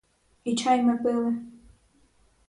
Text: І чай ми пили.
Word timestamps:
І 0.43 0.55
чай 0.55 0.81
ми 0.83 0.97
пили. 0.97 1.35